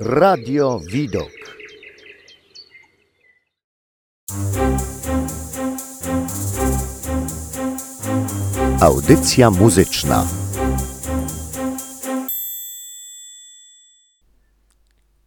Radio 0.00 0.80
Widok. 0.80 1.30
Audycja 8.80 9.50
muzyczna. 9.50 10.26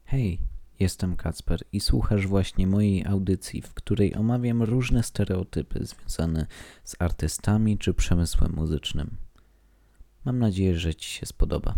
Hej, 0.05 0.39
jestem 0.79 1.15
Kacper 1.15 1.59
i 1.71 1.79
słuchasz 1.79 2.27
właśnie 2.27 2.67
mojej 2.67 3.05
audycji, 3.05 3.61
w 3.61 3.73
której 3.73 4.15
omawiam 4.15 4.63
różne 4.63 5.03
stereotypy 5.03 5.85
związane 5.85 6.45
z 6.83 6.95
artystami 6.99 7.77
czy 7.77 7.93
przemysłem 7.93 8.53
muzycznym. 8.53 9.17
Mam 10.25 10.39
nadzieję, 10.39 10.79
że 10.79 10.95
Ci 10.95 11.09
się 11.09 11.25
spodoba. 11.25 11.75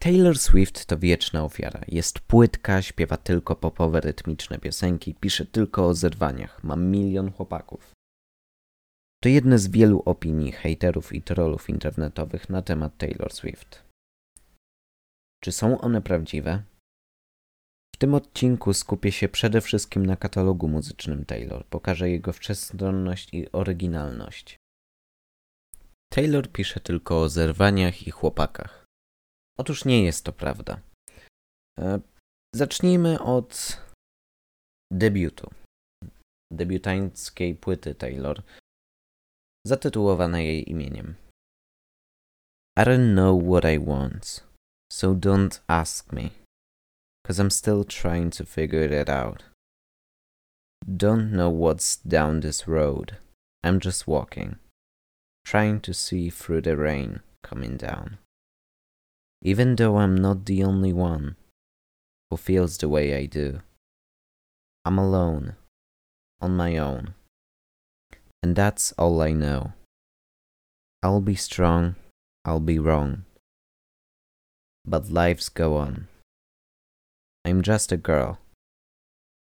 Taylor 0.00 0.38
Swift 0.38 0.86
to 0.86 0.98
wieczna 0.98 1.44
ofiara. 1.44 1.80
Jest 1.88 2.20
płytka, 2.20 2.82
śpiewa 2.82 3.16
tylko 3.16 3.56
popowe, 3.56 4.00
rytmiczne 4.00 4.58
piosenki, 4.58 5.14
pisze 5.14 5.46
tylko 5.46 5.86
o 5.86 5.94
zerwaniach, 5.94 6.64
ma 6.64 6.76
milion 6.76 7.32
chłopaków. 7.32 7.92
To 9.22 9.28
jedne 9.28 9.58
z 9.58 9.68
wielu 9.68 10.02
opinii 10.04 10.52
hejterów 10.52 11.12
i 11.12 11.22
trollów 11.22 11.68
internetowych 11.70 12.48
na 12.48 12.62
temat 12.62 12.98
Taylor 12.98 13.32
Swift. 13.32 13.82
Czy 15.44 15.52
są 15.52 15.80
one 15.80 16.02
prawdziwe? 16.02 16.62
W 17.94 17.98
tym 17.98 18.14
odcinku 18.14 18.74
skupię 18.74 19.12
się 19.12 19.28
przede 19.28 19.60
wszystkim 19.60 20.06
na 20.06 20.16
katalogu 20.16 20.68
muzycznym 20.68 21.24
Taylor. 21.24 21.66
Pokażę 21.66 22.10
jego 22.10 22.32
wszechstronność 22.32 23.34
i 23.34 23.52
oryginalność. 23.52 24.56
Taylor 26.12 26.52
pisze 26.52 26.80
tylko 26.80 27.20
o 27.20 27.28
zerwaniach 27.28 28.06
i 28.06 28.10
chłopakach. 28.10 28.77
Otóż 29.60 29.84
nie 29.84 30.04
jest 30.04 30.24
to 30.24 30.32
prawda. 30.32 30.80
E, 31.78 32.00
zacznijmy 32.54 33.20
od 33.20 33.82
debiutu. 34.92 35.50
Debiutanckiej 36.52 37.54
płyty 37.54 37.94
Taylor, 37.94 38.42
zatytułowanej 39.66 40.46
jej 40.46 40.70
imieniem. 40.70 41.14
I 42.78 42.84
don't 42.84 43.14
know 43.14 43.42
what 43.42 43.64
I 43.64 43.78
want, 43.78 44.44
so 44.92 45.14
don't 45.14 45.60
ask 45.68 46.12
me, 46.12 46.30
cause 47.26 47.42
I'm 47.42 47.50
still 47.50 47.84
trying 47.84 48.30
to 48.30 48.44
figure 48.44 49.00
it 49.00 49.08
out. 49.08 49.44
Don't 50.86 51.32
know 51.32 51.50
what's 51.50 51.96
down 51.96 52.40
this 52.40 52.68
road, 52.68 53.16
I'm 53.64 53.80
just 53.80 54.06
walking, 54.06 54.56
trying 55.44 55.80
to 55.80 55.92
see 55.92 56.30
through 56.30 56.62
the 56.62 56.76
rain 56.76 57.20
coming 57.42 57.76
down. 57.76 58.18
Even 59.42 59.76
though 59.76 59.96
I'm 59.96 60.16
not 60.16 60.46
the 60.46 60.64
only 60.64 60.92
one 60.92 61.36
who 62.30 62.36
feels 62.36 62.76
the 62.78 62.88
way 62.88 63.14
I 63.14 63.26
do. 63.26 63.60
I'm 64.84 64.98
alone, 64.98 65.56
on 66.40 66.56
my 66.56 66.76
own, 66.76 67.14
and 68.42 68.56
that's 68.56 68.92
all 68.98 69.20
I 69.22 69.32
know. 69.32 69.72
I'll 71.02 71.20
be 71.20 71.36
strong, 71.36 71.94
I'll 72.44 72.60
be 72.60 72.78
wrong, 72.78 73.24
but 74.84 75.10
lives 75.10 75.48
go 75.48 75.76
on. 75.76 76.08
I'm 77.44 77.62
just 77.62 77.92
a 77.92 77.96
girl, 77.96 78.38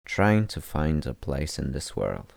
trying 0.06 0.48
to 0.48 0.62
find 0.62 1.06
a 1.06 1.14
place 1.14 1.58
in 1.58 1.72
this 1.72 1.96
world. 1.96 2.34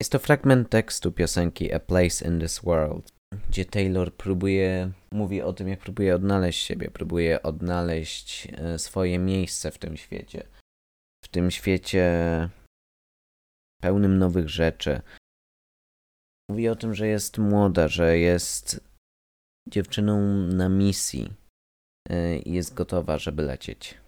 Jest 0.00 0.12
to 0.12 0.18
fragment 0.18 0.70
tekstu 0.70 1.12
piosenki 1.12 1.72
A 1.72 1.78
Place 1.78 2.20
in 2.20 2.40
This 2.40 2.60
World 2.64 3.12
gdzie 3.48 3.64
Taylor 3.64 4.14
próbuje, 4.14 4.92
mówi 5.10 5.42
o 5.42 5.52
tym, 5.52 5.68
jak 5.68 5.80
próbuje 5.80 6.14
odnaleźć 6.14 6.66
siebie, 6.66 6.90
próbuje 6.90 7.42
odnaleźć 7.42 8.48
e, 8.52 8.78
swoje 8.78 9.18
miejsce 9.18 9.70
w 9.70 9.78
tym 9.78 9.96
świecie. 9.96 10.48
W 11.24 11.28
tym 11.28 11.50
świecie 11.50 12.08
pełnym 13.82 14.18
nowych 14.18 14.48
rzeczy. 14.48 15.00
Mówi 16.50 16.68
o 16.68 16.76
tym, 16.76 16.94
że 16.94 17.06
jest 17.06 17.38
młoda, 17.38 17.88
że 17.88 18.18
jest 18.18 18.80
dziewczyną 19.68 20.22
na 20.46 20.68
misji 20.68 21.32
e, 22.08 22.38
i 22.38 22.52
jest 22.52 22.74
gotowa, 22.74 23.18
żeby 23.18 23.42
lecieć. 23.42 23.98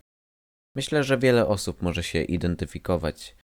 Myślę, 0.77 1.05
że 1.05 1.19
wiele 1.19 1.47
osób 1.47 1.83
może 1.83 2.03
się 2.03 2.23
identyfikować 2.23 3.37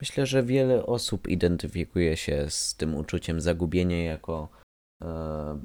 Myślę, 0.00 0.26
że 0.26 0.42
wiele 0.42 0.86
osób 0.86 1.28
identyfikuje 1.28 2.16
się 2.16 2.50
z 2.50 2.74
tym 2.74 2.94
uczuciem 2.94 3.40
zagubienia 3.40 4.04
jako. 4.04 4.48
E, 5.02 5.60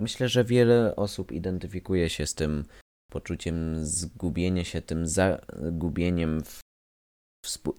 myślę, 0.00 0.28
że 0.28 0.44
wiele 0.44 0.96
osób 0.96 1.32
identyfikuje 1.32 2.10
się 2.10 2.26
z 2.26 2.34
tym 2.34 2.64
poczuciem 3.12 3.86
zgubienia 3.86 4.64
się, 4.64 4.82
tym 4.82 5.06
zagubieniem 5.06 6.42
w, 6.44 6.60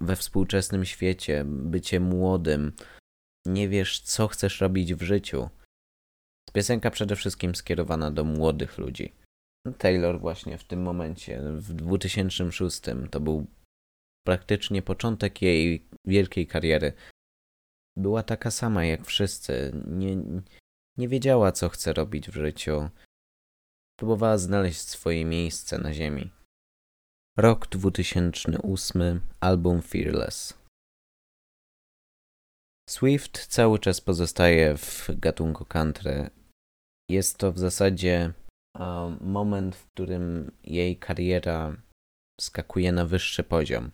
we 0.02 0.16
współczesnym 0.16 0.86
świecie, 0.86 1.46
bycie 1.46 2.00
młodym. 2.00 2.74
Nie 3.48 3.70
wiesz, 3.70 4.02
co 4.02 4.28
chcesz 4.28 4.62
robić 4.62 4.94
w 4.94 5.02
życiu. 5.02 5.50
Piosenka 6.54 6.92
przede 6.92 7.16
wszystkim 7.16 7.56
skierowana 7.56 8.12
do 8.12 8.24
młodych 8.24 8.78
ludzi. 8.78 9.14
Taylor 9.78 10.20
właśnie 10.20 10.58
w 10.58 10.64
tym 10.64 10.82
momencie, 10.82 11.42
w 11.52 11.74
2006, 11.74 12.82
to 13.12 13.20
był 13.20 13.48
praktycznie 14.26 14.82
początek 14.82 15.42
jej 15.42 15.88
wielkiej 16.06 16.48
kariery. 16.48 16.94
Była 17.98 18.24
taka 18.24 18.52
sama 18.52 18.86
jak 18.86 19.06
wszyscy. 19.06 19.72
Nie, 19.88 20.18
nie 20.98 21.08
wiedziała, 21.08 21.52
co 21.52 21.70
chce 21.70 21.94
robić 21.94 22.30
w 22.30 22.34
życiu. 22.34 22.90
Próbowała 24.00 24.38
znaleźć 24.38 24.82
swoje 24.82 25.26
miejsce 25.26 25.78
na 25.78 25.94
ziemi. 25.94 26.32
Rok 27.38 27.68
2008, 27.68 29.22
album 29.40 29.82
Fearless. 29.82 30.54
Swift 32.90 33.48
cały 33.48 33.80
czas 33.80 34.02
pozostaje 34.02 34.78
w 34.78 35.10
gatunku 35.10 35.66
country. 35.66 36.30
Jest 37.10 37.38
to 37.38 37.52
w 37.52 37.60
zasadzie 37.60 38.34
um, 38.80 39.18
moment, 39.22 39.76
w 39.76 39.88
którym 39.88 40.52
jej 40.64 40.98
kariera 40.98 41.76
skakuje 42.42 42.92
na 42.92 43.06
wyższy 43.06 43.44
poziom. 43.44 43.92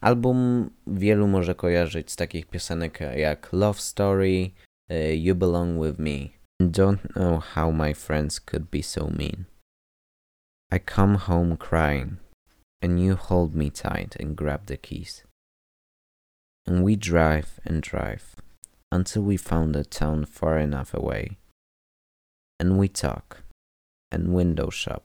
Album 0.00 0.70
wielu 0.86 1.28
może 1.28 1.54
kojarzyć 1.54 2.10
z 2.10 2.16
takich 2.16 2.46
piosenek 2.46 3.00
jak 3.16 3.52
Love 3.52 3.80
Story, 3.80 4.50
y, 4.90 5.16
You 5.16 5.34
Belong 5.34 5.84
With 5.84 5.98
Me, 5.98 6.28
Don't 6.62 7.12
Know 7.12 7.44
How 7.54 7.72
My 7.72 7.94
Friends 7.94 8.40
Could 8.40 8.70
Be 8.70 8.82
So 8.82 9.10
Mean. 9.10 9.44
I 10.72 10.78
come 10.78 11.16
home 11.16 11.56
crying, 11.56 12.16
and 12.82 13.00
you 13.00 13.16
hold 13.16 13.54
me 13.54 13.70
tight 13.70 14.20
and 14.20 14.36
grab 14.36 14.66
the 14.66 14.76
keys. 14.76 15.24
And 16.66 16.84
we 16.84 16.96
drive 16.96 17.58
and 17.64 17.82
drive 17.82 18.36
until 18.92 19.22
we 19.22 19.36
found 19.36 19.74
a 19.76 19.84
town 19.84 20.26
far 20.26 20.58
enough 20.58 20.94
away. 20.94 21.38
And 22.60 22.78
we 22.78 22.88
talk 22.88 23.42
and 24.12 24.34
window 24.34 24.70
shop 24.70 25.02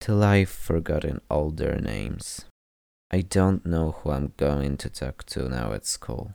till 0.00 0.24
I've 0.24 0.48
forgotten 0.48 1.20
all 1.28 1.50
their 1.50 1.80
names. 1.80 2.46
I 3.12 3.22
don't 3.22 3.66
know 3.66 3.90
who 3.90 4.10
I'm 4.10 4.32
going 4.36 4.76
to 4.76 4.88
talk 4.88 5.24
to 5.26 5.48
now 5.48 5.72
at 5.72 5.84
school, 5.84 6.32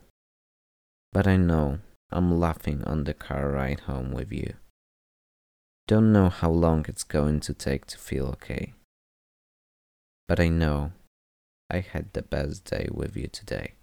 but 1.13 1.25
I 1.25 1.37
know 1.37 1.79
I'm 2.11 2.37
laughing 2.39 2.83
on 2.83 3.05
the 3.05 3.13
car 3.13 3.49
ride 3.49 3.81
home 3.81 4.11
with 4.11 4.33
you. 4.33 4.53
Don't 5.87 6.11
know 6.11 6.29
how 6.29 6.51
long 6.51 6.85
it's 6.89 7.03
going 7.03 7.39
to 7.41 7.53
take 7.53 7.85
to 7.85 7.97
feel 7.97 8.25
okay, 8.27 8.73
but 10.27 10.39
I 10.39 10.49
know 10.49 10.91
I 11.69 11.79
had 11.79 12.11
the 12.13 12.23
best 12.23 12.65
day 12.65 12.89
with 12.91 13.15
you 13.15 13.27
today. 13.27 13.75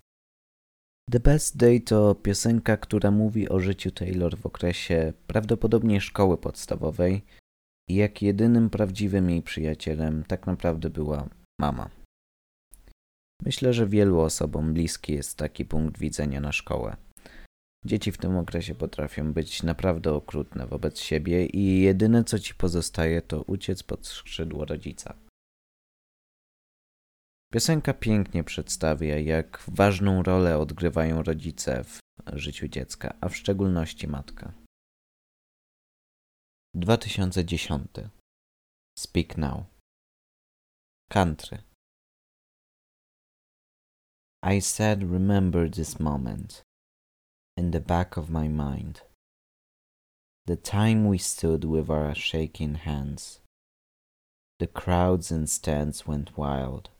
The 1.08 1.20
Best 1.20 1.56
Day 1.56 1.80
to 1.80 2.14
piosenka, 2.14 2.76
która 2.76 3.10
mówi 3.10 3.48
o 3.48 3.60
życiu 3.60 3.90
Taylor 3.90 4.38
w 4.38 4.46
okresie 4.46 5.12
prawdopodobnie 5.26 6.00
szkoły 6.00 6.38
podstawowej 6.38 7.24
i 7.88 7.94
jak 7.94 8.22
jedynym 8.22 8.70
prawdziwym 8.70 9.30
jej 9.30 9.42
przyjacielem 9.42 10.24
tak 10.24 10.46
naprawdę 10.46 10.90
była 10.90 11.28
mama. 11.60 12.01
Myślę, 13.44 13.72
że 13.72 13.86
wielu 13.86 14.20
osobom 14.20 14.74
bliski 14.74 15.12
jest 15.12 15.38
taki 15.38 15.64
punkt 15.64 15.98
widzenia 15.98 16.40
na 16.40 16.52
szkołę. 16.52 16.96
Dzieci 17.84 18.12
w 18.12 18.18
tym 18.18 18.36
okresie 18.36 18.74
potrafią 18.74 19.32
być 19.32 19.62
naprawdę 19.62 20.12
okrutne 20.12 20.66
wobec 20.66 21.00
siebie 21.00 21.46
i 21.46 21.80
jedyne 21.80 22.24
co 22.24 22.38
ci 22.38 22.54
pozostaje 22.54 23.22
to 23.22 23.42
uciec 23.42 23.82
pod 23.82 24.06
skrzydło 24.06 24.64
rodzica. 24.64 25.14
Piosenka 27.52 27.94
pięknie 27.94 28.44
przedstawia, 28.44 29.18
jak 29.18 29.64
ważną 29.68 30.22
rolę 30.22 30.58
odgrywają 30.58 31.22
rodzice 31.22 31.84
w 31.84 31.98
życiu 32.32 32.68
dziecka, 32.68 33.14
a 33.20 33.28
w 33.28 33.36
szczególności 33.36 34.08
matka. 34.08 34.52
2010 36.74 37.90
Speak 38.98 39.36
Now 39.38 39.64
Country 41.10 41.71
I 44.44 44.58
said, 44.58 45.08
Remember 45.08 45.68
this 45.68 46.00
moment 46.00 46.62
in 47.56 47.70
the 47.70 47.78
back 47.78 48.16
of 48.16 48.28
my 48.28 48.48
mind. 48.48 49.02
The 50.46 50.56
time 50.56 51.06
we 51.06 51.18
stood 51.18 51.62
with 51.62 51.88
our 51.88 52.12
shaking 52.12 52.74
hands. 52.74 53.38
The 54.58 54.66
crowds 54.66 55.30
and 55.30 55.48
stands 55.48 56.08
went 56.08 56.36
wild. 56.36 56.90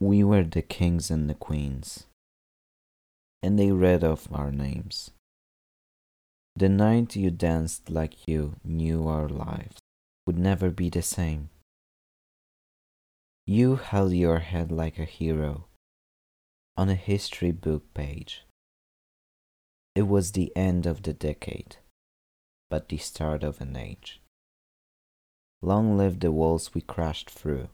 We 0.00 0.24
were 0.24 0.44
the 0.44 0.62
kings 0.62 1.10
and 1.10 1.28
the 1.28 1.34
queens, 1.34 2.06
and 3.42 3.58
they 3.58 3.70
read 3.70 4.02
off 4.02 4.28
our 4.32 4.50
names. 4.50 5.10
The 6.56 6.70
night 6.70 7.16
you 7.16 7.30
danced 7.30 7.90
like 7.90 8.26
you 8.26 8.56
knew 8.64 9.06
our 9.06 9.28
lives 9.28 9.76
would 10.26 10.38
never 10.38 10.70
be 10.70 10.88
the 10.88 11.02
same. 11.02 11.50
You 13.46 13.76
held 13.76 14.12
your 14.12 14.38
head 14.38 14.72
like 14.72 14.98
a 14.98 15.04
hero 15.04 15.67
on 16.78 16.88
a 16.88 16.94
history 16.94 17.50
book 17.50 17.82
page. 17.92 18.44
It 19.96 20.06
was 20.06 20.30
the 20.30 20.52
end 20.56 20.86
of 20.86 21.02
the 21.02 21.12
decade, 21.12 21.76
but 22.70 22.88
the 22.88 22.98
start 22.98 23.42
of 23.42 23.60
an 23.60 23.76
age. 23.76 24.22
Long 25.60 25.98
live 25.98 26.20
the 26.20 26.30
walls 26.30 26.74
we 26.74 26.80
crashed 26.80 27.30
through. 27.30 27.68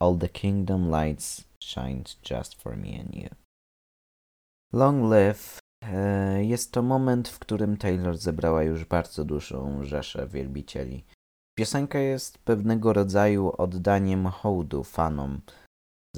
All 0.00 0.14
the 0.14 0.28
kingdom 0.28 0.88
lights 0.88 1.44
shined 1.60 2.14
just 2.22 2.54
for 2.62 2.76
me 2.76 2.94
and 2.94 3.12
you. 3.12 3.30
Long 4.72 5.10
live 5.10 5.58
jest 6.40 6.72
to 6.72 6.82
moment, 6.82 7.28
w 7.28 7.38
którym 7.38 7.76
Taylor 7.76 8.16
zebrała 8.16 8.62
już 8.62 8.84
bardzo 8.84 9.24
dużą 9.24 9.84
rzeszę 9.84 10.28
wielbicieli. 10.28 11.04
Piosenka 11.56 11.98
jest 11.98 12.38
pewnego 12.38 12.92
rodzaju 12.92 13.52
oddaniem 13.58 14.26
hołdu 14.26 14.84
fanom 14.84 15.40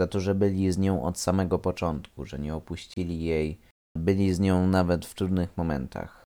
za 0.00 0.06
to, 0.06 0.20
że 0.20 0.35
byli 0.35 0.73
z 0.73 0.79
nią 0.79 1.02
od 1.02 1.19
samego 1.19 1.58
początku, 1.58 2.25
że 2.25 2.38
nie 2.38 2.55
opuścili 2.55 3.25
jej, 3.25 3.61
byli 3.97 4.35
z 4.35 4.41
nią 4.41 4.67
nawet 4.67 5.06
w 5.06 5.14
trudnych 5.14 5.56
momentach. 5.56 6.25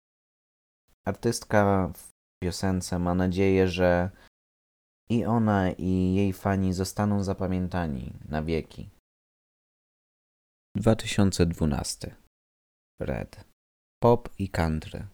Artystka 1.07 1.91
w 1.93 2.09
piosence 2.43 2.99
ma 2.99 3.13
nadzieję, 3.15 3.67
że 3.67 4.09
i 5.09 5.25
ona, 5.25 5.71
i 5.71 6.13
jej 6.13 6.33
fani 6.33 6.73
zostaną 6.73 7.23
zapamiętani 7.23 8.13
na 8.29 8.43
wieki. 8.43 8.89
2012 10.75 12.15
Red. 13.01 13.45
Pop 14.03 14.29
i 14.39 14.49
country. 14.49 15.07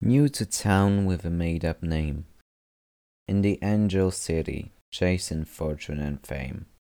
New 0.00 0.32
to 0.32 0.44
town 0.46 1.08
with 1.10 1.26
a 1.26 1.30
made 1.30 1.70
up 1.70 1.86
name. 1.86 2.22
In 3.28 3.42
the 3.42 3.56
Angel 3.74 4.10
City 4.12 4.70
chasing 4.90 5.44
fortune 5.48 6.06
and 6.06 6.26
fame 6.26 6.77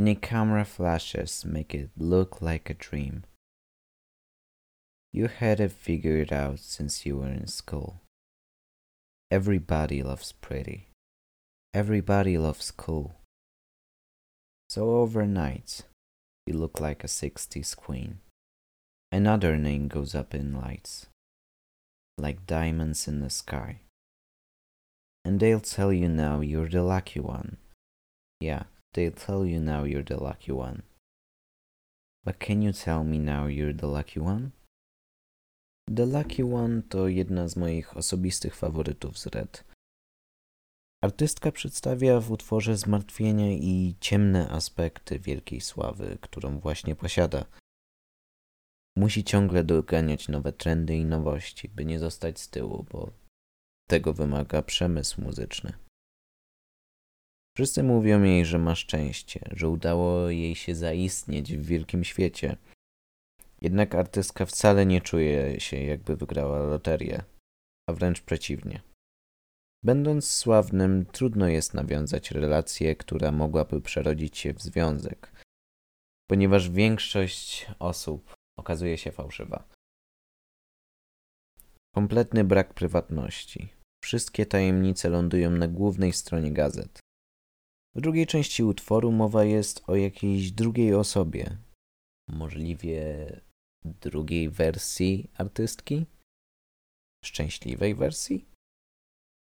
Any 0.00 0.14
camera 0.14 0.64
flashes 0.64 1.44
make 1.44 1.74
it 1.74 1.90
look 1.94 2.40
like 2.40 2.70
a 2.70 2.80
dream 2.88 3.24
You 5.12 5.28
had 5.28 5.60
it 5.60 5.72
figured 5.72 6.32
out 6.32 6.60
since 6.60 7.04
you 7.04 7.18
were 7.18 7.28
in 7.28 7.46
school 7.48 8.00
Everybody 9.30 10.02
loves 10.02 10.32
pretty 10.32 10.88
Everybody 11.74 12.38
loves 12.38 12.70
cool. 12.70 13.16
So 14.70 14.88
overnight, 15.02 15.82
you 16.46 16.54
look 16.54 16.80
like 16.80 17.04
a 17.04 17.06
60s 17.06 17.76
queen. 17.76 18.20
Another 19.12 19.58
name 19.58 19.86
goes 19.88 20.14
up 20.14 20.34
in 20.34 20.54
lights, 20.54 21.08
like 22.16 22.46
diamonds 22.46 23.06
in 23.06 23.20
the 23.20 23.28
sky. 23.28 23.80
And 25.26 25.40
they'll 25.40 25.60
tell 25.60 25.92
you 25.92 26.08
now 26.08 26.40
you're 26.40 26.70
the 26.70 26.82
lucky 26.82 27.20
one. 27.20 27.58
Yeah, 28.40 28.64
they'll 28.92 29.26
tell 29.26 29.46
you 29.46 29.60
now 29.60 29.84
you're 29.84 30.04
the 30.04 30.16
lucky 30.16 30.52
one. 30.52 30.82
But 32.24 32.38
can 32.38 32.62
you 32.62 32.72
tell 32.72 33.04
me 33.04 33.18
now 33.18 33.46
you're 33.46 33.76
the 33.76 33.86
lucky 33.86 34.20
one? 34.20 34.52
The 35.92 36.06
Lucky 36.06 36.44
One 36.44 36.82
to 36.82 37.08
jedna 37.08 37.48
z 37.48 37.56
moich 37.56 37.96
osobistych 37.96 38.56
faworytów 38.56 39.18
z 39.18 39.26
Red. 39.26 39.64
Artystka 41.02 41.52
przedstawia 41.52 42.20
w 42.20 42.30
utworze 42.30 42.76
zmartwienia 42.76 43.52
i 43.52 43.94
ciemne 44.00 44.48
aspekty 44.48 45.18
wielkiej 45.18 45.60
sławy, 45.60 46.18
którą 46.20 46.60
właśnie 46.60 46.96
posiada. 46.96 47.44
Musi 48.96 49.24
ciągle 49.24 49.64
doganiać 49.64 50.28
nowe 50.28 50.52
trendy 50.52 50.96
i 50.96 51.04
nowości, 51.04 51.68
by 51.68 51.84
nie 51.84 51.98
zostać 51.98 52.40
z 52.40 52.48
tyłu, 52.48 52.86
bo 52.92 53.10
tego 53.88 54.14
wymaga 54.14 54.62
przemysł 54.62 55.22
muzyczny. 55.22 55.72
Wszyscy 57.60 57.82
mówią 57.82 58.22
jej, 58.22 58.44
że 58.44 58.58
ma 58.58 58.74
szczęście, 58.74 59.40
że 59.52 59.68
udało 59.68 60.30
jej 60.30 60.54
się 60.54 60.74
zaistnieć 60.74 61.56
w 61.56 61.66
wielkim 61.66 62.04
świecie. 62.04 62.56
Jednak 63.60 63.94
artystka 63.94 64.46
wcale 64.46 64.86
nie 64.86 65.00
czuje 65.00 65.60
się, 65.60 65.76
jakby 65.76 66.16
wygrała 66.16 66.58
loterię, 66.58 67.22
a 67.88 67.92
wręcz 67.92 68.20
przeciwnie. 68.20 68.82
Będąc 69.84 70.30
sławnym, 70.30 71.06
trudno 71.06 71.48
jest 71.48 71.74
nawiązać 71.74 72.30
relację, 72.30 72.96
która 72.96 73.32
mogłaby 73.32 73.80
przerodzić 73.80 74.38
się 74.38 74.54
w 74.54 74.62
związek, 74.62 75.32
ponieważ 76.30 76.70
większość 76.70 77.66
osób 77.78 78.34
okazuje 78.58 78.98
się 78.98 79.12
fałszywa. 79.12 79.68
Kompletny 81.94 82.44
brak 82.44 82.74
prywatności. 82.74 83.72
Wszystkie 84.04 84.46
tajemnice 84.46 85.08
lądują 85.08 85.50
na 85.50 85.68
głównej 85.68 86.12
stronie 86.12 86.52
gazet. 86.52 87.00
W 87.94 88.00
drugiej 88.00 88.26
części 88.26 88.64
utworu 88.64 89.12
mowa 89.12 89.44
jest 89.44 89.82
o 89.86 89.96
jakiejś 89.96 90.52
drugiej 90.52 90.94
osobie, 90.94 91.56
możliwie 92.28 93.26
drugiej 93.84 94.50
wersji 94.50 95.30
artystki, 95.34 96.06
szczęśliwej 97.24 97.94
wersji. 97.94 98.46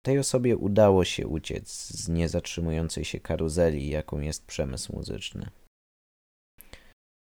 Tej 0.05 0.19
osobie 0.19 0.56
udało 0.56 1.05
się 1.05 1.26
uciec 1.26 1.87
z 1.87 2.08
niezatrzymującej 2.08 3.05
się 3.05 3.20
karuzeli, 3.20 3.88
jaką 3.88 4.20
jest 4.20 4.47
przemysł 4.47 4.93
muzyczny. 4.93 5.50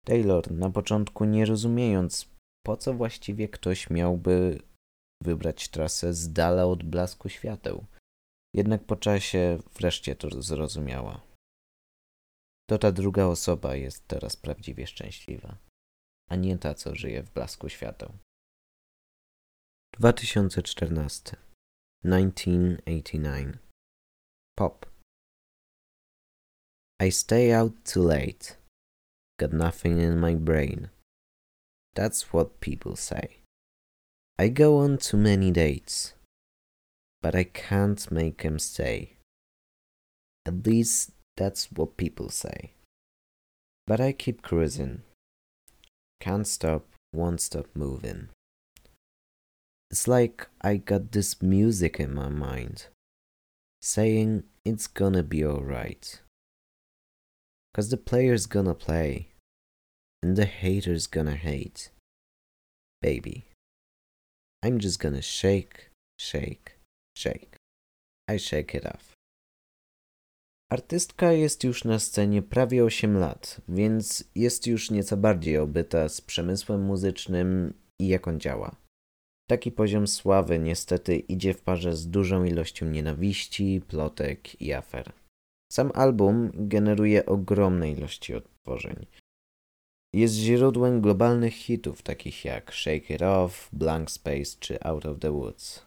Taylor, 0.05 0.51
na 0.51 0.69
początku 0.69 1.25
nie 1.25 1.45
rozumiejąc, 1.45 2.29
po 2.65 2.77
co 2.77 2.93
właściwie 2.93 3.49
ktoś 3.49 3.89
miałby 3.89 4.59
wybrać 5.23 5.67
trasę 5.67 6.13
z 6.13 6.33
dala 6.33 6.65
od 6.65 6.83
blasku 6.83 7.29
świateł, 7.29 7.85
jednak 8.57 8.83
po 8.83 8.95
czasie 8.95 9.59
wreszcie 9.75 10.15
to 10.15 10.41
zrozumiała. 10.41 11.21
To 12.69 12.77
ta 12.77 12.91
druga 12.91 13.25
osoba 13.25 13.75
jest 13.75 14.07
teraz 14.07 14.35
prawdziwie 14.35 14.87
szczęśliwa, 14.87 15.57
a 16.29 16.35
nie 16.35 16.57
ta, 16.57 16.73
co 16.73 16.95
żyje 16.95 17.23
w 17.23 17.33
blasku 17.33 17.69
świateł. 17.69 18.13
2014 19.99 21.37
1989. 22.03 23.55
Pop. 24.55 24.85
I 26.99 27.11
stay 27.11 27.53
out 27.53 27.73
too 27.93 28.03
late. 28.03 28.57
Got 29.39 29.53
nothing 29.53 29.99
in 29.99 30.19
my 30.19 30.35
brain. 30.35 30.89
That's 31.95 32.33
what 32.33 32.59
people 32.59 32.95
say. 32.95 33.43
I 34.39 34.49
go 34.49 34.77
on 34.77 34.97
too 34.97 35.17
many 35.17 35.51
dates, 35.51 36.13
but 37.27 37.35
I 37.35 37.43
can't 37.43 38.09
make 38.09 38.43
him 38.43 38.57
stay. 38.57 39.17
At 40.45 40.65
least 40.65 41.11
that's 41.35 41.69
what 41.73 41.97
people 41.97 42.29
say. 42.29 42.71
But 43.85 43.99
I 43.99 44.13
keep 44.13 44.41
cruising. 44.41 45.01
Can't 46.21 46.47
stop, 46.47 46.85
won't 47.11 47.41
stop 47.41 47.65
moving. 47.75 48.29
It's 49.91 50.07
like 50.07 50.47
I 50.61 50.77
got 50.77 51.11
this 51.11 51.41
music 51.41 51.99
in 51.99 52.13
my 52.13 52.29
mind 52.29 52.85
saying 53.81 54.43
it's 54.63 54.87
gonna 54.87 55.21
be 55.21 55.43
alright. 55.43 56.21
Cause 57.73 57.89
the 57.89 57.97
player's 57.97 58.45
gonna 58.45 58.73
play 58.73 59.27
and 60.23 60.37
the 60.37 60.45
hater's 60.45 61.07
gonna 61.07 61.35
hate. 61.35 61.89
Baby, 63.01 63.47
I'm 64.63 64.79
just 64.79 65.01
gonna 65.01 65.21
shake, 65.21 65.89
shake, 66.17 66.76
shake. 67.17 67.57
I 68.35 68.39
shake 68.39 68.77
it 68.77 68.85
off. 68.85 69.13
Artystka 70.71 71.31
jest 71.31 71.63
już 71.63 71.83
na 71.83 71.99
scenie 71.99 72.41
prawie 72.41 72.83
8 72.83 73.17
lat, 73.17 73.61
więc 73.67 74.23
jest 74.35 74.67
już 74.67 74.91
nieco 74.91 75.17
bardziej 75.17 75.57
obyta 75.57 76.09
z 76.09 76.21
przemysłem 76.21 76.81
muzycznym 76.81 77.73
i 77.99 78.07
jak 78.07 78.27
on 78.27 78.39
działa. 78.39 78.75
Taki 79.49 79.71
poziom 79.71 80.07
sławy 80.07 80.59
niestety 80.59 81.15
idzie 81.17 81.53
w 81.53 81.61
parze 81.61 81.95
z 81.95 82.09
dużą 82.09 82.43
ilością 82.43 82.85
nienawiści, 82.85 83.81
plotek 83.87 84.61
i 84.61 84.73
afer. 84.73 85.11
Sam 85.71 85.91
album 85.93 86.51
generuje 86.53 87.25
ogromne 87.25 87.91
ilości 87.91 88.33
odtworzeń. 88.33 89.05
Jest 90.13 90.35
źródłem 90.35 91.01
globalnych 91.01 91.53
hitów 91.53 92.01
takich 92.01 92.45
jak 92.45 92.73
Shake 92.73 93.15
It 93.15 93.21
Off, 93.21 93.69
Blank 93.73 94.11
Space 94.11 94.57
czy 94.59 94.83
Out 94.83 95.05
of 95.05 95.19
the 95.19 95.31
Woods. 95.31 95.86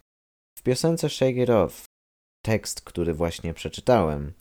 W 0.61 0.63
piosence 0.63 1.09
Shake 1.09 1.43
It 1.43 1.51
Off, 1.51 1.85
tekst, 2.45 2.81
który 2.81 3.15
właśnie 3.15 3.55
przeczytałem, 3.55 4.33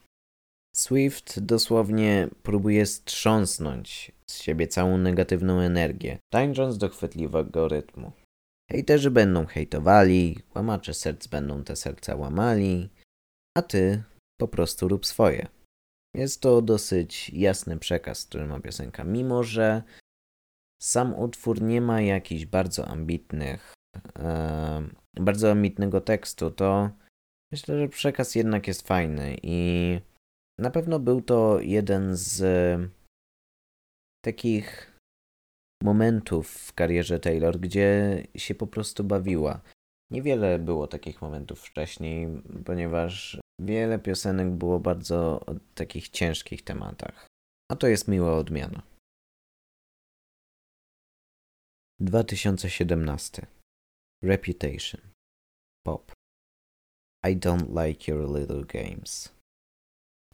Swift 0.76 1.40
dosłownie 1.40 2.28
próbuje 2.44 2.86
strząsnąć 2.86 4.12
z 4.30 4.42
siebie 4.42 4.68
całą 4.68 4.98
negatywną 4.98 5.60
energię, 5.60 6.20
tańcząc 6.34 6.78
do 6.78 6.90
chwytliwego 6.90 7.68
rytmu. 7.68 8.12
Hejterzy 8.72 9.12
będą 9.12 9.46
hejtowali, 9.46 10.40
łamacze 10.56 10.94
serc 10.94 11.28
będą 11.28 11.64
te 11.64 11.76
serca 11.76 12.16
łamali, 12.16 12.90
a 13.58 13.62
ty 13.62 14.04
po 14.40 14.48
prostu 14.48 14.88
rób 14.88 15.06
swoje. 15.06 15.48
Jest 16.16 16.42
to 16.42 16.62
dosyć 16.62 17.30
jasny 17.30 17.80
przekaz, 17.80 18.26
który 18.26 18.46
ma 18.46 18.60
piosenka, 18.60 19.04
mimo 19.04 19.44
że 19.44 19.84
sam 20.82 21.20
utwór 21.20 21.62
nie 21.62 21.82
ma 21.82 22.02
jakichś 22.02 22.46
bardzo 22.46 22.88
ambitnych, 22.88 23.74
bardzo 25.16 25.51
ambitnego 25.51 26.01
tekstu, 26.01 26.51
to 26.51 26.89
myślę, 27.51 27.80
że 27.80 27.89
przekaz 27.89 28.36
jednak 28.36 28.68
jest 28.68 28.88
fajny 28.88 29.38
i 29.44 30.00
na 30.60 30.72
pewno 30.72 31.00
był 31.00 31.22
to 31.22 31.60
jeden 31.62 32.16
z 32.16 32.42
takich 34.25 34.98
momentów 35.84 36.50
w 36.50 36.74
karierze 36.74 37.20
Taylor, 37.20 37.60
gdzie 37.60 38.24
się 38.36 38.56
po 38.56 38.68
prostu 38.68 39.04
bawiła. 39.04 39.62
Niewiele 40.12 40.60
było 40.60 40.88
takich 40.88 41.22
momentów 41.22 41.62
wcześniej, 41.62 42.28
ponieważ 42.66 43.39
wiele 43.62 44.00
piosenek 44.00 44.50
było 44.50 44.80
bardzo 44.80 45.39
o 45.46 45.56
takich 45.75 46.10
ciężkich 46.10 46.63
tematach. 46.63 47.28
A 47.72 47.75
to 47.75 47.88
jest 47.88 48.08
miła 48.08 48.38
odmiana. 48.38 48.82
2017 52.00 53.59
Reputation 54.22 55.00
Pop 55.86 56.12
I 57.24 57.34
don't 57.34 57.74
like 57.74 58.06
your 58.06 58.26
little 58.26 58.64
games. 58.64 59.30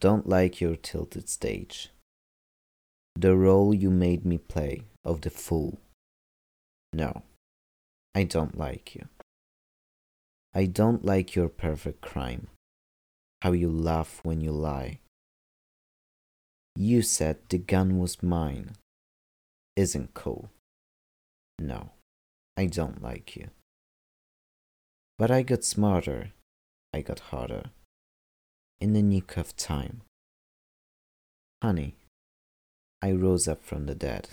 Don't 0.00 0.28
like 0.28 0.60
your 0.60 0.74
tilted 0.76 1.28
stage. 1.28 1.90
The 3.14 3.36
role 3.36 3.72
you 3.72 3.90
made 3.90 4.26
me 4.26 4.38
play 4.38 4.82
of 5.04 5.20
the 5.20 5.30
fool. 5.30 5.78
No, 6.92 7.22
I 8.14 8.24
don't 8.24 8.58
like 8.58 8.94
you. 8.94 9.06
I 10.52 10.66
don't 10.66 11.04
like 11.04 11.34
your 11.36 11.48
perfect 11.48 12.00
crime. 12.00 12.48
How 13.42 13.52
you 13.52 13.70
laugh 13.70 14.20
when 14.22 14.40
you 14.40 14.50
lie. 14.50 14.98
You 16.74 17.02
said 17.02 17.38
the 17.48 17.58
gun 17.58 17.98
was 17.98 18.22
mine. 18.22 18.72
Isn't 19.76 20.14
cool. 20.14 20.50
No, 21.58 21.90
I 22.56 22.66
don't 22.66 23.02
like 23.02 23.36
you. 23.36 23.50
But 25.18 25.30
I 25.30 25.42
got 25.42 25.64
smarter. 25.64 26.32
I 26.92 27.00
got 27.00 27.20
harder. 27.30 27.70
In 28.80 28.92
the 28.92 29.02
nick 29.02 29.36
of 29.36 29.56
time. 29.56 30.02
Honey, 31.62 31.94
I 33.00 33.12
rose 33.12 33.48
up 33.48 33.64
from 33.64 33.86
the 33.86 33.94
dead. 33.94 34.28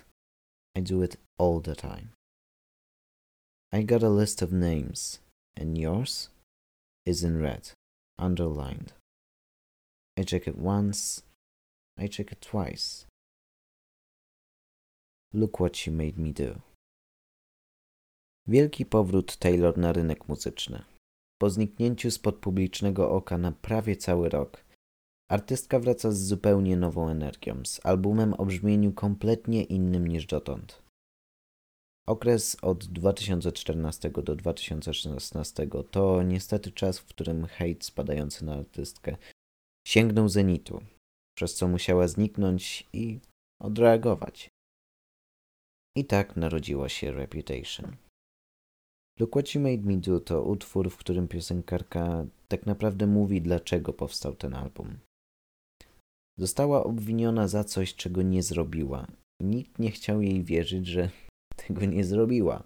I 0.75 0.82
do 0.82 1.02
it 1.02 1.16
all 1.38 1.60
the 1.62 1.75
time. 1.75 2.10
I 3.72 3.84
got 3.84 4.04
a 4.04 4.10
list 4.10 4.42
of 4.42 4.52
names, 4.52 5.20
and 5.56 5.78
yours 5.78 6.30
is 7.06 7.24
in 7.24 7.42
red, 7.42 7.72
underlined. 8.20 8.94
I 10.18 10.24
check 10.24 10.48
it 10.48 10.58
once, 10.58 11.24
I 11.98 12.08
check 12.08 12.32
it 12.32 12.42
twice. 12.42 13.06
Look 15.34 15.60
what 15.60 15.88
you 15.88 15.94
made 15.94 16.18
me 16.18 16.32
do. 16.32 16.62
Wielki 18.48 18.86
powrót 18.86 19.38
Taylor 19.38 19.78
na 19.78 19.94
rynek 19.94 20.28
muzyczny. 20.28 20.84
Po 21.42 21.50
zniknięciu 21.50 22.12
spod 22.12 22.36
publicznego 22.36 23.12
oka 23.12 23.38
na 23.38 23.52
prawie 23.52 23.96
cały 23.96 24.30
rok, 24.30 24.66
artystka 25.32 25.80
wraca 25.80 26.12
z 26.12 26.24
zupełnie 26.24 26.78
nową 26.78 27.10
energią, 27.10 27.66
z 27.66 27.86
albumem 27.86 28.34
o 28.34 28.46
brzmieniu 28.46 28.94
kompletnie 28.94 29.64
innym 29.64 30.08
niż 30.08 30.26
dotąd. 30.26 30.84
Okres 32.08 32.58
od 32.62 32.86
2014 32.86 34.10
do 34.10 34.36
2016 34.36 35.68
to 35.92 36.24
niestety 36.24 36.72
czas, 36.72 37.00
w 37.00 37.06
którym 37.06 37.46
hejt 37.46 37.86
spadający 37.86 38.46
na 38.46 38.54
artystkę 38.54 39.18
sięgnął 39.88 40.30
zenitu, 40.30 40.82
przez 41.38 41.56
co 41.56 41.68
musiała 41.68 42.08
zniknąć 42.08 42.88
i 42.94 43.20
odreagować. 43.62 44.50
I 45.98 46.06
tak 46.06 46.36
narodziła 46.36 46.90
się 46.90 47.12
Reputation. 47.12 47.96
You 49.20 49.27
Made 49.60 49.84
Me 49.84 49.98
Do 49.98 50.20
to 50.20 50.43
utwór, 50.43 50.89
w 50.89 50.98
którym 50.98 51.27
piosenkarka 51.27 52.25
tak 52.48 52.65
naprawdę 52.65 53.08
mówi, 53.08 53.41
dlaczego 53.41 53.93
powstał 53.93 54.36
ten 54.36 54.53
album. 54.53 54.98
Została 56.39 56.84
obwiniona 56.84 57.48
za 57.48 57.63
coś, 57.63 57.96
czego 57.96 58.22
nie 58.22 58.43
zrobiła. 58.43 59.08
Nikt 59.41 59.79
nie 59.79 59.91
chciał 59.91 60.22
jej 60.22 60.43
wierzyć, 60.43 60.88
że 60.88 61.10
tego 61.67 61.86
nie 61.86 62.03
zrobiła. 62.03 62.63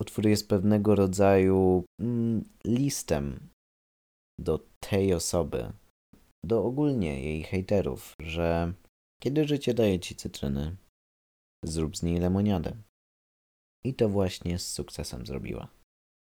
Utwór 0.00 0.26
jest 0.26 0.48
pewnego 0.48 0.94
rodzaju 0.94 1.84
mm, 2.00 2.44
listem 2.64 3.48
do 4.40 4.66
tej 4.80 5.14
osoby, 5.14 5.72
do 6.44 6.64
ogólnie 6.64 7.22
jej 7.22 7.42
hejterów, 7.42 8.14
że 8.20 8.72
kiedy 9.22 9.48
życie 9.48 9.74
daje 9.74 10.00
ci 10.00 10.14
cytryny, 10.16 10.76
zrób 11.64 11.96
z 11.96 12.02
niej 12.02 12.18
lemoniadę. 12.20 12.76
I 13.88 13.94
to 13.94 14.08
właśnie 14.08 14.58
z 14.58 14.72
sukcesem 14.72 15.26
zrobiła. 15.26 15.68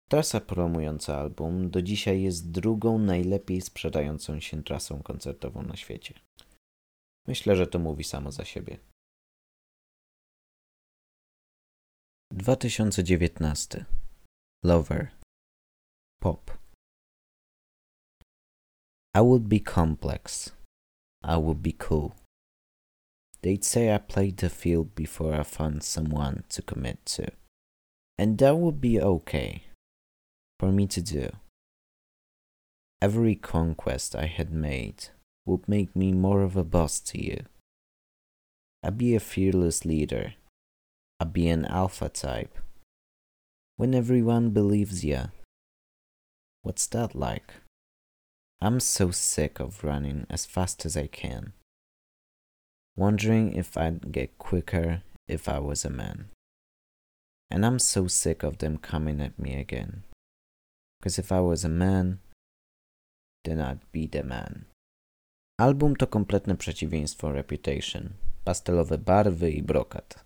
Trasa 0.09 0.39
promująca 0.39 1.17
album 1.17 1.69
do 1.69 1.81
dzisiaj 1.81 2.21
jest 2.21 2.51
drugą 2.51 2.99
najlepiej 2.99 3.61
sprzedającą 3.61 4.39
się 4.39 4.63
trasą 4.63 5.03
koncertową 5.03 5.61
na 5.61 5.75
świecie. 5.75 6.13
Myślę, 7.27 7.55
że 7.55 7.67
to 7.67 7.79
mówi 7.79 8.03
samo 8.03 8.31
za 8.31 8.45
siebie. 8.45 8.79
2019 12.31 13.85
Lover 14.63 15.11
Pop 16.21 16.57
I 19.15 19.19
would 19.19 19.43
be 19.43 19.59
complex. 19.59 20.51
I 21.23 21.37
would 21.37 21.61
be 21.61 21.73
cool. 21.73 22.11
They'd 23.41 23.65
say 23.65 23.95
I 23.95 23.99
played 23.99 24.37
the 24.37 24.49
field 24.49 24.95
before 24.95 25.41
I 25.41 25.43
found 25.43 25.83
someone 25.83 26.43
to 26.49 26.61
commit 26.61 27.05
to. 27.05 27.42
And 28.17 28.37
that 28.37 28.57
would 28.57 28.79
be 28.79 29.01
okay 29.01 29.63
for 30.59 30.71
me 30.71 30.87
to 30.87 31.01
do. 31.01 31.29
Every 33.01 33.35
conquest 33.35 34.15
I 34.15 34.27
had 34.27 34.51
made 34.53 35.09
would 35.45 35.67
make 35.67 35.95
me 35.95 36.13
more 36.13 36.41
of 36.41 36.55
a 36.55 36.63
boss 36.63 36.99
to 37.01 37.21
you. 37.21 37.41
I'd 38.81 38.97
be 38.97 39.15
a 39.15 39.19
fearless 39.19 39.83
leader. 39.85 40.35
I'd 41.19 41.33
be 41.33 41.49
an 41.49 41.65
alpha 41.65 42.09
type. 42.09 42.57
When 43.75 43.93
everyone 43.93 44.51
believes 44.51 45.03
ya. 45.03 45.27
What's 46.61 46.87
that 46.87 47.15
like? 47.15 47.55
I'm 48.61 48.79
so 48.79 49.11
sick 49.11 49.59
of 49.59 49.83
running 49.83 50.25
as 50.29 50.45
fast 50.45 50.85
as 50.85 50.95
I 50.95 51.07
can, 51.07 51.51
wondering 52.95 53.53
if 53.53 53.75
I'd 53.75 54.13
get 54.13 54.37
quicker 54.37 55.01
if 55.27 55.49
I 55.49 55.59
was 55.59 55.83
a 55.83 55.89
man. 55.89 56.29
And 57.53 57.63
I'm 57.65 57.79
so 57.79 58.09
sick 58.09 58.43
of 58.43 58.57
them 58.57 58.77
coming 58.77 59.21
at 59.21 59.39
me 59.39 59.61
again. 59.61 60.01
Because 60.99 61.19
if 61.19 61.31
I 61.31 61.39
was 61.39 61.65
a 61.65 61.69
man, 61.69 62.17
then 63.45 63.61
I'd 63.61 63.91
be 63.91 64.07
the 64.07 64.23
man. 64.23 64.65
Album 65.61 65.95
to 65.95 66.07
kompletne 66.07 66.55
przeciwieństwo 66.55 67.31
Reputation. 67.31 68.09
Pastelowe 68.43 68.97
barwy 68.97 69.51
i 69.51 69.63
brokat. 69.63 70.25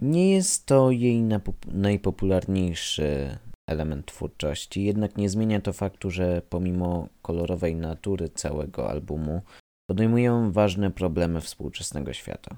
Nie 0.00 0.32
jest 0.32 0.66
to 0.66 0.90
jej 0.90 1.22
najpopularniejszy 1.66 3.38
element 3.68 4.06
twórczości, 4.06 4.84
jednak 4.84 5.16
nie 5.16 5.28
zmienia 5.28 5.60
to 5.60 5.72
faktu, 5.72 6.10
że 6.10 6.42
pomimo 6.50 7.08
kolorowej 7.22 7.76
natury 7.76 8.28
całego 8.28 8.90
albumu, 8.90 9.42
podejmują 9.90 10.52
ważne 10.52 10.90
problemy 10.90 11.40
współczesnego 11.40 12.12
świata. 12.12 12.56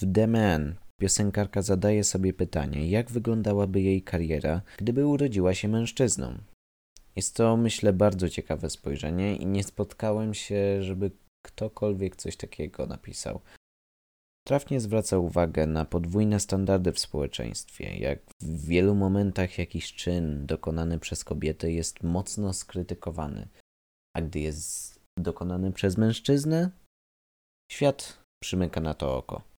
W 0.00 0.12
The 0.12 0.26
Man 0.26 0.74
piosenkarka 1.02 1.62
zadaje 1.62 2.04
sobie 2.04 2.32
pytanie, 2.32 2.88
jak 2.90 3.10
wyglądałaby 3.10 3.80
jej 3.80 4.02
kariera, 4.02 4.62
gdyby 4.78 5.06
urodziła 5.06 5.54
się 5.54 5.68
mężczyzną. 5.68 6.38
Jest 7.16 7.36
to, 7.36 7.56
myślę, 7.56 7.92
bardzo 7.92 8.28
ciekawe 8.28 8.70
spojrzenie 8.70 9.36
i 9.36 9.46
nie 9.46 9.64
spotkałem 9.64 10.34
się, 10.34 10.82
żeby 10.82 11.10
ktokolwiek 11.46 12.16
coś 12.16 12.36
takiego 12.36 12.86
napisał. 12.86 13.40
Trafnie 14.46 14.80
zwraca 14.80 15.18
uwagę 15.18 15.66
na 15.66 15.84
podwójne 15.84 16.40
standardy 16.40 16.92
w 16.92 16.98
społeczeństwie, 16.98 17.98
jak 17.98 18.18
w 18.40 18.66
wielu 18.66 18.94
momentach 18.94 19.58
jakiś 19.58 19.92
czyn 19.92 20.46
dokonany 20.46 20.98
przez 20.98 21.24
kobietę 21.24 21.72
jest 21.72 22.02
mocno 22.02 22.52
skrytykowany, 22.52 23.48
a 24.16 24.20
gdy 24.20 24.40
jest 24.40 25.00
dokonany 25.18 25.72
przez 25.72 25.96
mężczyznę, 25.96 26.70
świat 27.72 28.18
przymyka 28.42 28.80
na 28.80 28.94
to 28.94 29.16
oko. 29.16 29.51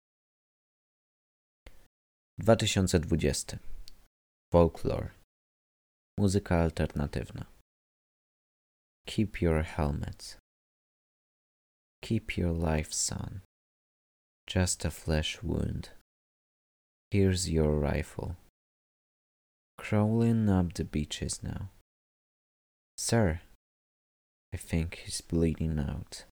2020 2.39 3.59
Folklore. 4.51 5.11
Muzyka 6.19 6.69
alternatywna. 6.69 7.45
Keep 9.05 9.41
your 9.41 9.61
helmets. 9.61 10.37
Keep 12.01 12.37
your 12.37 12.51
life 12.51 12.91
son 12.91 13.41
Just 14.47 14.83
a 14.83 14.91
flesh 14.91 15.43
wound. 15.43 15.89
Here's 17.11 17.49
your 17.49 17.79
rifle. 17.79 18.35
Crawling 19.77 20.49
up 20.49 20.73
the 20.73 20.83
beaches 20.83 21.41
now. 21.43 21.69
Sir, 22.97 23.41
I 24.53 24.57
think 24.57 25.01
he's 25.05 25.21
bleeding 25.21 25.79
out. 25.79 26.25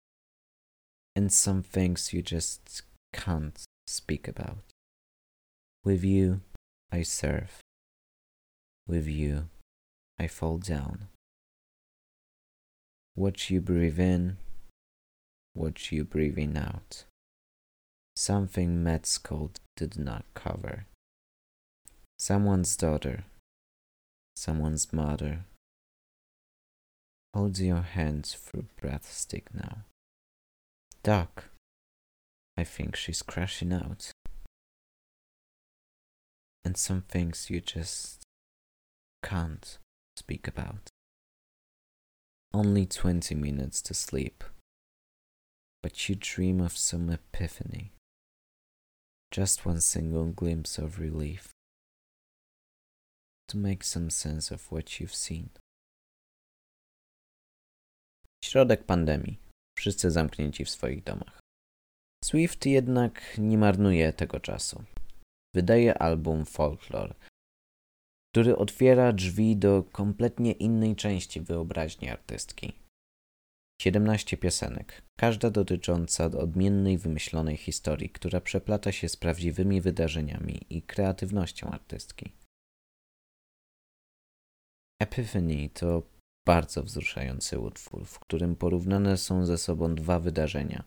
And 1.14 1.32
some 1.32 1.62
things 1.62 2.12
you 2.12 2.22
just 2.22 2.82
can't 3.12 3.62
speak 3.86 4.26
about. 4.26 4.58
With 5.82 6.04
you, 6.04 6.42
I 6.92 7.02
serve. 7.02 7.60
With 8.86 9.08
you, 9.08 9.48
I 10.18 10.26
fall 10.26 10.58
down. 10.58 11.08
What 13.14 13.48
you 13.48 13.62
breathe 13.62 13.98
in, 13.98 14.36
what 15.54 15.90
you 15.90 16.04
breathing 16.04 16.56
out. 16.58 17.04
Something 18.14 18.82
Met's 18.84 19.16
cold 19.16 19.58
did 19.76 19.98
not 19.98 20.26
cover. 20.34 20.84
Someone's 22.18 22.76
daughter, 22.76 23.24
someone's 24.36 24.92
mother. 24.92 25.46
Hold 27.32 27.58
your 27.58 27.80
hands 27.80 28.34
through 28.34 28.66
breath 28.78 29.10
stick 29.10 29.46
now. 29.54 29.84
Doc, 31.02 31.44
I 32.58 32.64
think 32.64 32.96
she's 32.96 33.22
crashing 33.22 33.72
out. 33.72 34.12
And 36.64 36.76
some 36.76 37.02
things 37.02 37.50
you 37.50 37.60
just 37.60 38.22
can't 39.22 39.78
speak 40.16 40.46
about. 40.46 40.90
Only 42.52 42.86
20 42.86 43.34
minutes 43.34 43.80
to 43.82 43.94
sleep, 43.94 44.44
but 45.82 46.08
you 46.08 46.16
dream 46.16 46.60
of 46.60 46.76
some 46.76 47.08
epiphany. 47.10 47.92
Just 49.30 49.64
one 49.64 49.80
single 49.80 50.26
glimpse 50.26 50.76
of 50.76 50.98
relief 50.98 51.48
to 53.48 53.56
make 53.56 53.84
some 53.84 54.10
sense 54.10 54.50
of 54.50 54.70
what 54.72 55.00
you've 55.00 55.14
seen. 55.14 55.48
Środek 58.44 58.84
pandemii. 58.84 59.38
Wszyscy 59.78 60.10
zamknięci 60.10 60.64
w 60.64 60.70
swoich 60.70 61.02
domach. 61.04 61.40
Swift 62.24 62.66
jednak 62.66 63.38
nie 63.38 63.58
marnuje 63.58 64.12
tego 64.12 64.40
czasu. 64.40 64.84
Wydaje 65.54 65.98
album 65.98 66.44
Folklore, 66.44 67.14
który 68.32 68.56
otwiera 68.56 69.12
drzwi 69.12 69.56
do 69.56 69.82
kompletnie 69.82 70.52
innej 70.52 70.96
części 70.96 71.40
wyobraźni 71.40 72.08
artystki. 72.08 72.72
17 73.82 74.36
piosenek, 74.36 75.02
każda 75.18 75.50
dotycząca 75.50 76.24
odmiennej, 76.24 76.98
wymyślonej 76.98 77.56
historii, 77.56 78.10
która 78.10 78.40
przeplata 78.40 78.92
się 78.92 79.08
z 79.08 79.16
prawdziwymi 79.16 79.80
wydarzeniami 79.80 80.60
i 80.70 80.82
kreatywnością 80.82 81.70
artystki. 81.70 82.32
Epiphany 85.02 85.68
to 85.68 86.02
bardzo 86.46 86.82
wzruszający 86.82 87.58
utwór, 87.58 88.06
w 88.06 88.18
którym 88.18 88.56
porównane 88.56 89.16
są 89.16 89.46
ze 89.46 89.58
sobą 89.58 89.94
dwa 89.94 90.20
wydarzenia: 90.20 90.84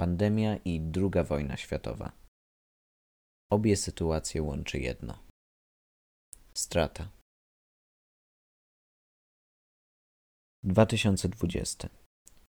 pandemia 0.00 0.56
i 0.56 0.80
II 0.96 1.24
wojna 1.24 1.56
światowa. 1.56 2.17
Obie 3.50 3.76
sytuacje 3.76 4.42
łączy 4.42 4.78
jedno 4.78 5.18
strata. 6.54 7.08
2020 10.64 11.88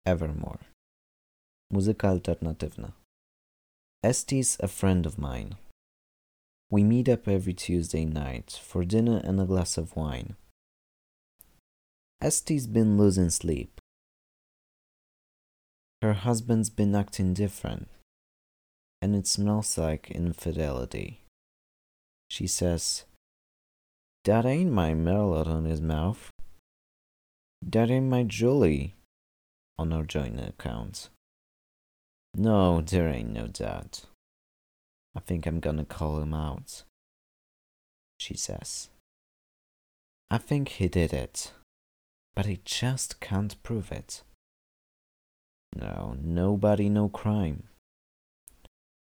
Evermore 0.07 0.64
Muzyka 1.71 2.09
alternatywna. 2.09 2.93
Estes 4.02 4.61
a 4.64 4.69
friend 4.69 5.07
of 5.07 5.19
mine. 5.19 5.57
We 6.71 6.85
meet 6.85 7.09
up 7.09 7.28
every 7.28 7.55
Tuesday 7.55 8.07
night 8.07 8.52
for 8.52 8.87
dinner 8.87 9.26
and 9.28 9.40
a 9.40 9.47
glass 9.47 9.78
of 9.78 9.97
wine. 9.97 10.34
Este's 12.21 12.67
been 12.67 12.97
losing 12.97 13.30
sleep. 13.30 13.80
Her 16.02 16.15
husband's 16.15 16.71
been 16.71 16.95
acting 16.95 17.34
different, 17.34 17.89
and 19.00 19.15
it 19.15 19.26
smells 19.26 19.78
like 19.78 20.11
infidelity. 20.11 21.23
She 22.28 22.47
says, 22.47 23.04
That 24.25 24.45
ain't 24.45 24.73
my 24.73 24.93
Merlot 24.93 25.47
on 25.47 25.65
his 25.65 25.80
mouth. 25.80 26.30
That 27.63 27.91
ain't 27.91 28.06
my 28.11 28.25
Julie 28.25 28.95
on 29.78 29.93
our 29.93 30.04
joint 30.04 30.41
account. 30.41 31.08
No, 32.34 32.80
there 32.80 33.08
ain't 33.08 33.32
no 33.32 33.47
doubt. 33.47 34.02
I 35.17 35.21
think 35.21 35.47
I'm 35.47 35.61
gonna 35.61 35.84
call 35.84 36.21
him 36.21 36.34
out. 36.34 36.84
She 38.19 38.37
says. 38.37 38.89
I 40.30 40.39
think 40.39 40.69
he 40.69 40.89
did 40.89 41.13
it 41.13 41.52
but 42.39 42.47
I 42.47 42.61
just 42.65 43.19
can't 43.19 43.61
prove 43.65 43.91
it. 43.91 44.23
No, 45.75 46.17
nobody, 46.23 46.89
no 46.89 47.08
crime. 47.08 47.65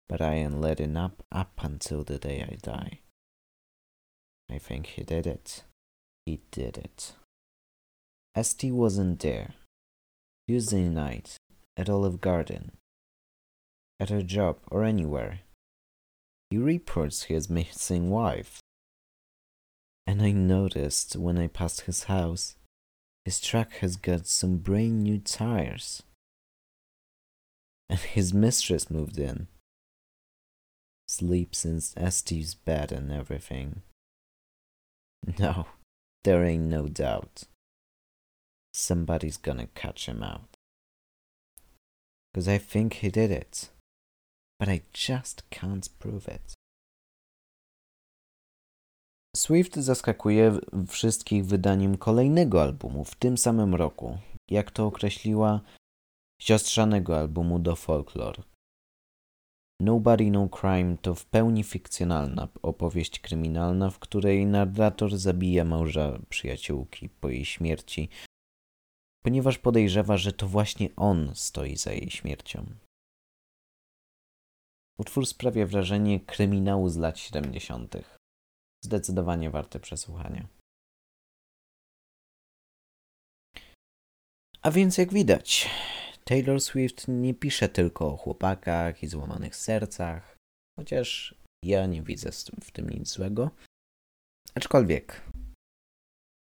But 0.08 0.20
I 0.20 0.34
ain't 0.34 0.60
letting 0.60 0.96
up 0.96 1.22
up 1.32 1.52
until 1.62 2.04
the 2.04 2.18
day 2.18 2.46
I 2.48 2.56
die. 2.56 3.00
I 4.50 4.58
think 4.58 4.86
he 4.86 5.02
did 5.02 5.26
it. 5.26 5.64
He 6.26 6.40
did 6.50 6.76
it. 6.78 7.12
St 8.40 8.74
wasn't 8.74 9.20
there. 9.20 9.54
Tuesday 10.48 10.88
night, 10.88 11.36
at 11.76 11.88
Olive 11.88 12.20
Garden, 12.20 12.72
at 13.98 14.10
her 14.10 14.22
job, 14.22 14.58
or 14.70 14.84
anywhere. 14.84 15.40
He 16.50 16.58
reports 16.58 17.24
his 17.24 17.48
missing 17.48 18.10
wife. 18.10 18.60
And 20.06 20.20
I 20.20 20.32
noticed 20.32 21.16
when 21.16 21.38
I 21.38 21.46
passed 21.46 21.82
his 21.82 22.04
house 22.04 22.56
his 23.24 23.40
truck 23.40 23.72
has 23.76 23.96
got 23.96 24.26
some 24.26 24.58
brand 24.58 25.02
new 25.02 25.18
tires. 25.18 26.02
And 27.88 27.98
his 27.98 28.34
mistress 28.34 28.90
moved 28.90 29.18
in. 29.18 29.48
Sleeps 31.16 31.64
in 31.64 31.80
Esteve's 31.96 32.54
bed 32.54 32.90
and 32.90 33.12
everything. 33.12 33.82
No, 35.38 35.66
there 36.24 36.44
ain't 36.44 36.68
no 36.68 36.88
doubt. 36.88 37.44
Somebody's 38.74 39.36
gonna 39.36 39.68
catch 39.74 40.08
him 40.08 40.24
out. 40.24 40.56
Because 42.32 42.48
I 42.48 42.58
think 42.58 42.94
he 42.94 43.10
did 43.10 43.30
it. 43.30 43.70
But 44.58 44.68
I 44.68 44.82
just 44.92 45.48
can't 45.50 45.88
prove 46.00 46.26
it. 46.26 46.54
Swift 49.36 49.76
zaskakuje 49.76 50.58
wszystkich 50.88 51.46
wydaniem 51.46 51.98
kolejnego 51.98 52.62
albumu 52.62 53.04
w 53.04 53.14
tym 53.14 53.38
samym 53.38 53.74
roku, 53.74 54.18
jak 54.50 54.70
to 54.70 54.86
określiła, 54.86 55.60
siostrzanego 56.40 57.18
albumu 57.18 57.58
do 57.58 57.76
Folklore. 57.76 58.42
Nobody 59.80 60.30
No 60.30 60.48
Crime 60.48 60.96
to 60.98 61.14
w 61.14 61.26
pełni 61.26 61.64
fikcjonalna 61.64 62.48
opowieść 62.62 63.20
kryminalna, 63.20 63.90
w 63.90 63.98
której 63.98 64.46
narrator 64.46 65.16
zabija 65.16 65.64
męża 65.64 66.18
przyjaciółki 66.28 67.08
po 67.08 67.28
jej 67.28 67.44
śmierci, 67.44 68.08
ponieważ 69.24 69.58
podejrzewa, 69.58 70.16
że 70.16 70.32
to 70.32 70.48
właśnie 70.48 70.96
on 70.96 71.30
stoi 71.34 71.76
za 71.76 71.92
jej 71.92 72.10
śmiercią. 72.10 72.66
Utwór 74.98 75.26
sprawia 75.26 75.66
wrażenie 75.66 76.20
kryminału 76.20 76.88
z 76.88 76.96
lat 76.96 77.18
70 77.18 77.96
zdecydowanie 78.84 79.50
warte 79.50 79.80
przesłuchania. 79.80 80.46
A 84.62 84.70
więc 84.70 84.98
jak 84.98 85.12
widać, 85.12 85.70
Taylor 86.24 86.60
Swift 86.60 87.08
nie 87.08 87.34
pisze 87.34 87.68
tylko 87.68 88.06
o 88.06 88.16
chłopakach 88.16 89.02
i 89.02 89.06
złamanych 89.06 89.56
sercach, 89.56 90.36
chociaż 90.78 91.34
ja 91.64 91.86
nie 91.86 92.02
widzę 92.02 92.30
w 92.62 92.70
tym 92.70 92.90
nic 92.90 93.08
złego. 93.08 93.50
Aczkolwiek 94.54 95.22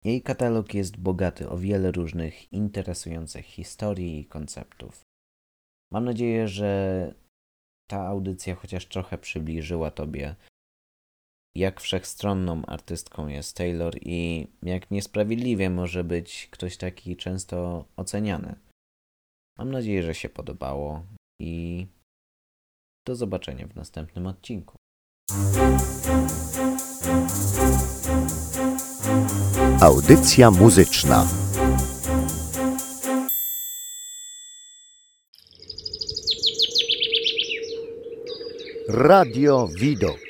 jej 0.04 0.22
katalog 0.22 0.74
jest 0.74 0.96
bogaty 0.96 1.48
o 1.48 1.58
wiele 1.58 1.92
różnych 1.92 2.52
interesujących 2.52 3.46
historii 3.46 4.20
i 4.20 4.26
konceptów. 4.26 5.00
Mam 5.92 6.04
nadzieję, 6.04 6.48
że 6.48 7.14
ta 7.90 8.06
audycja 8.06 8.54
chociaż 8.54 8.86
trochę 8.86 9.18
przybliżyła 9.18 9.90
Tobie 9.90 10.34
jak 11.58 11.80
wszechstronną 11.80 12.66
artystką 12.66 13.28
jest 13.28 13.56
Taylor 13.56 13.94
i 14.00 14.46
jak 14.62 14.90
niesprawiedliwie 14.90 15.70
może 15.70 16.04
być 16.04 16.48
ktoś 16.50 16.76
taki 16.76 17.16
często 17.16 17.84
oceniany. 17.96 18.54
Mam 19.58 19.70
nadzieję, 19.70 20.02
że 20.02 20.14
się 20.14 20.28
podobało 20.28 21.02
i 21.40 21.86
do 23.06 23.16
zobaczenia 23.16 23.66
w 23.66 23.74
następnym 23.74 24.26
odcinku. 24.26 24.76
Audycja 29.80 30.50
muzyczna. 30.50 31.26
Radio 38.88 39.68
Widok. 39.68 40.27